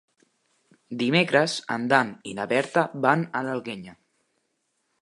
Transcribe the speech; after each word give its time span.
Dimecres 1.01 1.57
en 1.75 1.85
Dan 1.93 2.11
i 2.33 2.35
na 2.41 2.49
Berta 2.55 2.87
van 3.07 3.29
a 3.39 3.45
l'Alguenya. 3.51 3.97